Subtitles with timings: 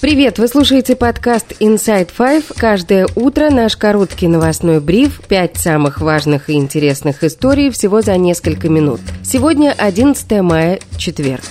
[0.00, 0.38] Привет!
[0.38, 2.56] Вы слушаете подкаст Inside Five.
[2.56, 5.20] Каждое утро наш короткий новостной бриф.
[5.26, 9.00] Пять самых важных и интересных историй всего за несколько минут.
[9.24, 11.42] Сегодня 11 мая, четверг.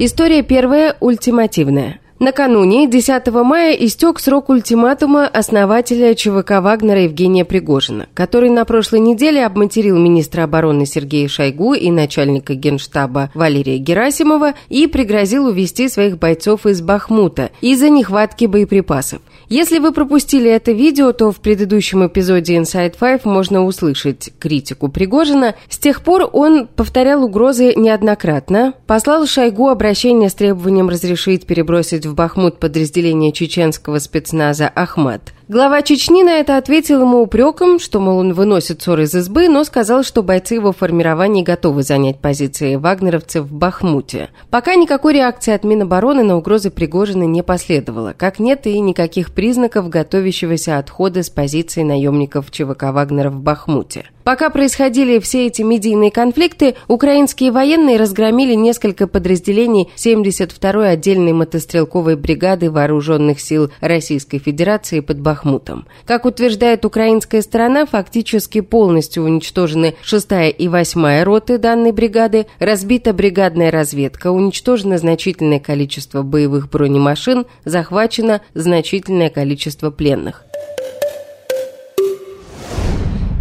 [0.00, 2.00] История первая– ультимативная.
[2.24, 9.44] Накануне, 10 мая, истек срок ультиматума основателя ЧВК Вагнера Евгения Пригожина, который на прошлой неделе
[9.44, 16.64] обматерил министра обороны Сергея Шойгу и начальника генштаба Валерия Герасимова и пригрозил увести своих бойцов
[16.64, 19.20] из Бахмута из-за нехватки боеприпасов.
[19.48, 25.54] Если вы пропустили это видео, то в предыдущем эпизоде Inside Five можно услышать критику Пригожина.
[25.68, 32.14] С тех пор он повторял угрозы неоднократно, послал Шойгу обращение с требованием разрешить перебросить в
[32.14, 35.32] Бахмут подразделение чеченского спецназа «Ахмат».
[35.46, 39.64] Глава Чечни на это ответил ему упреком, что, мол, он выносит ссор из избы, но
[39.64, 44.30] сказал, что бойцы его формирования готовы занять позиции вагнеровцев в Бахмуте.
[44.48, 49.90] Пока никакой реакции от Минобороны на угрозы Пригожина не последовало, как нет и никаких признаков
[49.90, 54.06] готовящегося отхода с позиции наемников ЧВК Вагнера в Бахмуте.
[54.24, 62.70] Пока происходили все эти медийные конфликты, украинские военные разгромили несколько подразделений 72-й отдельной мотострелковой бригады
[62.70, 65.86] вооруженных сил Российской Федерации под Бахмутом Бахмутом.
[66.06, 73.72] Как утверждает украинская сторона, фактически полностью уничтожены 6 и 8 роты данной бригады, разбита бригадная
[73.72, 80.44] разведка, уничтожено значительное количество боевых бронемашин, захвачено значительное количество пленных.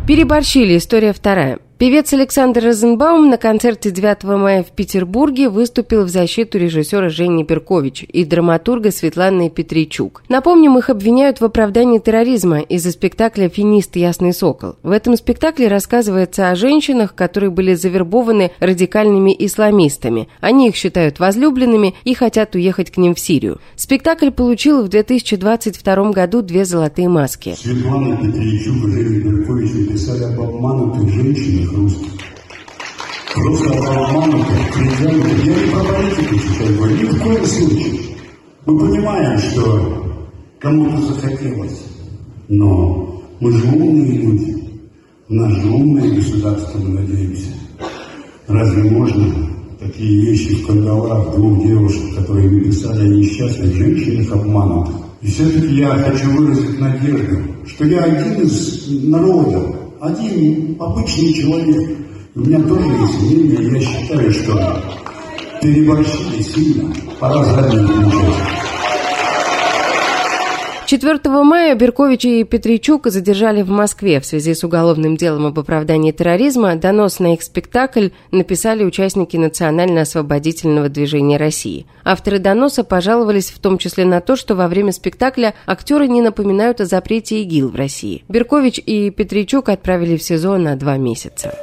[0.08, 1.60] Переборщили, история вторая.
[1.84, 8.04] Певец Александр Розенбаум на концерте 9 мая в Петербурге выступил в защиту режиссера Жени Беркович
[8.04, 10.24] и драматурга Светланы Петричук.
[10.30, 13.98] Напомним, их обвиняют в оправдании терроризма из-за спектакля «Финист.
[13.98, 14.78] Ясный сокол».
[14.82, 20.30] В этом спектакле рассказывается о женщинах, которые были завербованы радикальными исламистами.
[20.40, 23.60] Они их считают возлюбленными и хотят уехать к ним в Сирию.
[23.76, 27.56] Спектакль получил в 2022 году две золотые маски.
[27.62, 32.12] Светлана Петричук и Женя Беркович написали об обманутых женщинах, русских.
[33.34, 35.46] Просто обманутых, критянных.
[35.46, 38.02] Я не про политику сейчас говорю, ни в коем случае.
[38.66, 40.06] Мы понимаем, что
[40.60, 41.82] кому-то захотелось,
[42.48, 44.64] но мы же умные люди.
[45.28, 47.50] В наше же умное государство, мы надеемся.
[48.48, 49.34] Разве можно
[49.80, 54.96] такие вещи в кандалах двух девушек, которые написали о несчастных женщинах обманутых?
[55.22, 61.98] И все-таки я хочу выразить надежду, что я один из народа, один обычный человек.
[62.36, 64.84] У меня тоже есть мнение, я считаю, что
[65.62, 68.63] переборщили сильно, пора заднюю включать.
[70.94, 76.12] 4 мая Беркович и Петричук задержали в Москве в связи с уголовным делом об оправдании
[76.12, 76.76] терроризма.
[76.76, 81.88] Донос на их спектакль написали участники Национально-освободительного движения России.
[82.04, 86.80] Авторы доноса пожаловались в том числе на то, что во время спектакля актеры не напоминают
[86.80, 88.24] о запрете ИГИЛ в России.
[88.30, 91.58] Беркович и Петричук отправили в СИЗО на два месяца.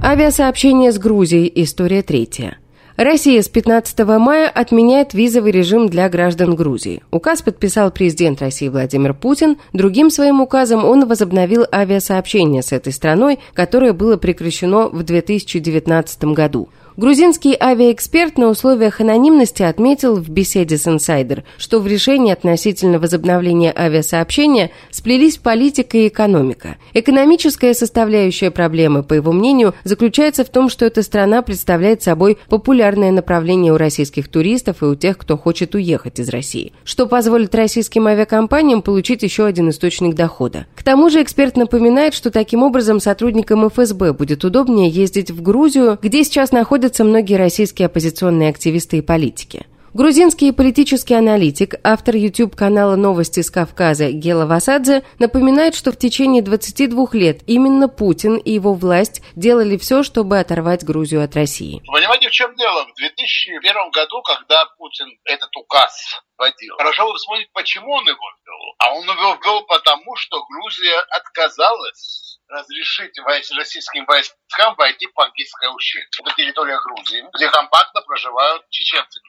[0.00, 1.50] Авиасообщение с Грузией.
[1.56, 2.56] История третья.
[2.96, 7.02] Россия с 15 мая отменяет визовый режим для граждан Грузии.
[7.10, 9.58] Указ подписал президент России Владимир Путин.
[9.74, 16.70] Другим своим указом он возобновил авиасообщение с этой страной, которое было прекращено в 2019 году.
[16.96, 23.70] Грузинский авиаэксперт на условиях анонимности отметил в беседе с «Инсайдер», что в решении относительно возобновления
[23.76, 26.76] авиасообщения сплелись политика и экономика.
[26.94, 33.10] Экономическая составляющая проблемы, по его мнению, заключается в том, что эта страна представляет собой популярное
[33.10, 38.06] направление у российских туристов и у тех, кто хочет уехать из России, что позволит российским
[38.06, 40.64] авиакомпаниям получить еще один источник дохода.
[40.74, 45.98] К тому же эксперт напоминает, что таким образом сотрудникам ФСБ будет удобнее ездить в Грузию,
[46.00, 49.66] где сейчас находятся находятся многие российские оппозиционные активисты и политики.
[49.96, 57.06] Грузинский политический аналитик, автор YouTube-канала «Новости с Кавказа» Гела Васадзе напоминает, что в течение 22
[57.14, 61.80] лет именно Путин и его власть делали все, чтобы оторвать Грузию от России.
[61.86, 62.84] Понимаете, в чем дело?
[62.84, 68.74] В 2001 году, когда Путин этот указ вводил, хорошо вы вспомните, почему он его ввел.
[68.76, 73.18] А он его ввел потому, что Грузия отказалась разрешить
[73.56, 76.06] российским войскам войти в Пангисское ущелье.
[76.20, 79.20] Это территория Грузии, где компактно проживают чеченцы.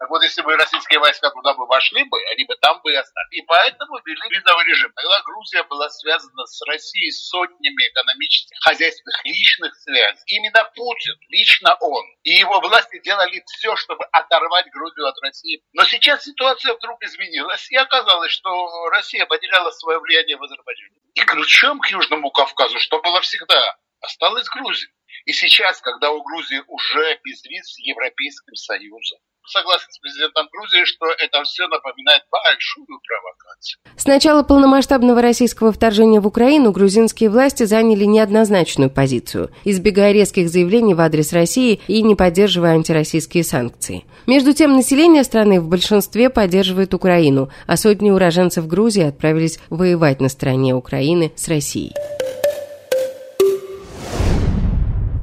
[0.00, 2.96] Так вот, если бы российские войска туда бы вошли бы, они бы там бы и
[2.96, 3.32] остались.
[3.32, 4.90] И поэтому ввели визовый режим.
[4.96, 10.22] Тогда Грузия была связана с Россией сотнями экономических, хозяйственных, личных связей.
[10.24, 15.62] Именно Путин, лично он и его власти делали все, чтобы оторвать Грузию от России.
[15.74, 20.96] Но сейчас ситуация вдруг изменилась, и оказалось, что Россия потеряла свое влияние в Азербайджане.
[21.12, 24.88] И ключом к Южному Кавказу, что было всегда, осталась Грузия.
[25.26, 31.06] И сейчас, когда у Грузии уже безвиз с Европейским Союзом, согласен с президентом Грузии, что
[31.06, 33.78] это все напоминает большую провокацию.
[33.96, 40.94] С начала полномасштабного российского вторжения в Украину грузинские власти заняли неоднозначную позицию, избегая резких заявлений
[40.94, 44.04] в адрес России и не поддерживая антироссийские санкции.
[44.26, 50.28] Между тем, население страны в большинстве поддерживает Украину, а сотни уроженцев Грузии отправились воевать на
[50.28, 51.92] стороне Украины с Россией.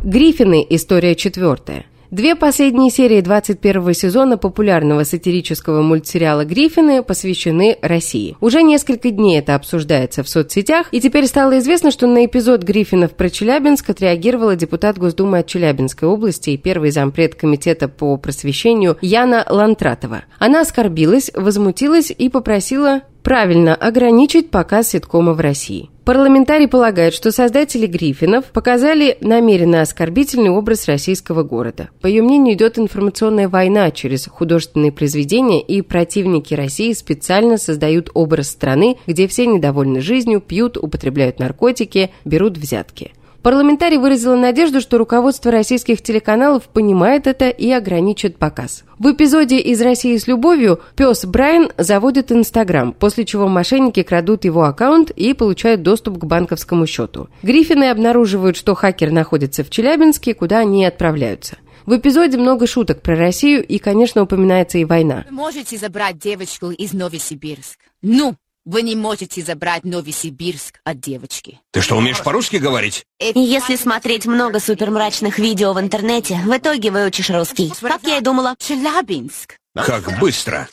[0.03, 0.65] Гриффины.
[0.69, 1.85] История четвертая.
[2.09, 8.37] Две последние серии 21 сезона популярного сатирического мультсериала «Гриффины» посвящены России.
[8.39, 13.11] Уже несколько дней это обсуждается в соцсетях, и теперь стало известно, что на эпизод «Гриффинов»
[13.11, 19.45] про Челябинск отреагировала депутат Госдумы от Челябинской области и первый зампред комитета по просвещению Яна
[19.49, 20.23] Лантратова.
[20.39, 25.89] Она оскорбилась, возмутилась и попросила правильно ограничить показ ситкома в России.
[26.07, 31.89] Парламентарий полагает, что создатели Гриффинов показали намеренно оскорбительный образ российского города.
[31.99, 38.47] По ее мнению, идет информационная война через художественные произведения, и противники России специально создают образ
[38.47, 43.11] страны, где все недовольны жизнью, пьют, употребляют наркотики, берут взятки.
[43.47, 48.83] Парламентарий выразила надежду, что руководство российских телеканалов понимает это и ограничит показ.
[48.99, 54.65] В эпизоде «Из России с любовью» пес Брайан заводит Инстаграм, после чего мошенники крадут его
[54.65, 57.29] аккаунт и получают доступ к банковскому счету.
[57.41, 61.55] Гриффины обнаруживают, что хакер находится в Челябинске, куда они отправляются.
[61.85, 65.23] В эпизоде много шуток про Россию и, конечно, упоминается и война.
[65.29, 67.79] Вы можете забрать девочку из Новосибирск?
[68.01, 68.35] Ну,
[68.67, 71.61] вы не можете забрать Новосибирск от девочки.
[71.71, 73.05] Ты что, умеешь по-русски говорить?
[73.19, 77.71] Если смотреть много супермрачных видео в интернете, в итоге выучишь русский.
[77.81, 78.55] Как я и думала.
[78.59, 79.55] Челябинск.
[79.73, 80.67] Как быстро.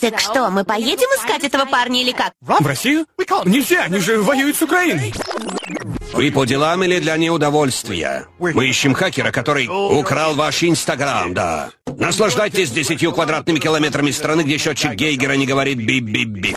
[0.00, 2.32] Так что, мы поедем искать этого парня или как?
[2.40, 3.06] В Россию?
[3.44, 5.12] Нельзя, они же воюют с Украиной.
[6.14, 8.26] Вы по делам или для неудовольствия?
[8.38, 11.70] Мы ищем хакера, который украл ваш Инстаграм, да.
[11.86, 16.56] Наслаждайтесь десятью квадратными километрами страны, где счетчик Гейгера не говорит би-би-би.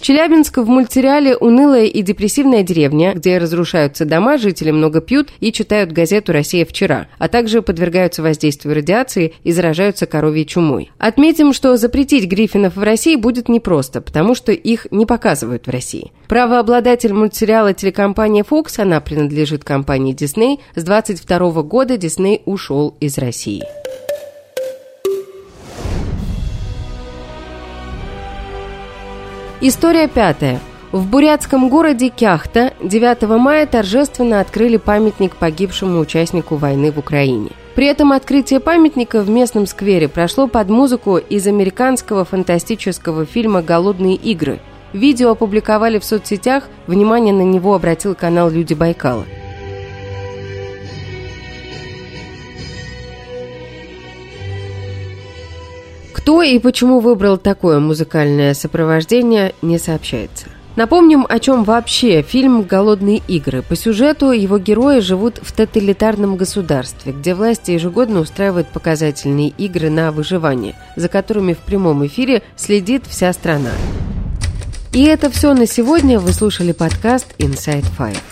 [0.00, 5.92] Челябинск в мультсериале «Унылая и депрессивная деревня», где разрушаются дома, жители много пьют и читают
[5.92, 10.90] газету «Россия вчера», а также подвергаются воздействию радиации и заражаются коровьей чумой.
[10.98, 16.12] Отметим, что запретить Гриффинов в России будет непросто, потому что их не показывают в России.
[16.28, 23.64] Правообладатель мультсериала телекомпания Fox, она принадлежит компании Disney, с 22 года Disney ушел из России.
[29.62, 30.58] История пятая.
[30.90, 37.50] В бурятском городе Кяхта 9 мая торжественно открыли памятник погибшему участнику войны в Украине.
[37.74, 44.16] При этом открытие памятника в местном сквере прошло под музыку из американского фантастического фильма «Голодные
[44.16, 44.60] игры».
[44.94, 49.26] Видео опубликовали в соцсетях, внимание на него обратил канал «Люди Байкала».
[56.30, 60.46] Кто и почему выбрал такое музыкальное сопровождение, не сообщается.
[60.76, 63.62] Напомним, о чем вообще фильм «Голодные игры».
[63.62, 70.12] По сюжету его герои живут в тоталитарном государстве, где власти ежегодно устраивают показательные игры на
[70.12, 73.72] выживание, за которыми в прямом эфире следит вся страна.
[74.92, 76.20] И это все на сегодня.
[76.20, 78.29] Вы слушали подкаст Inside Five.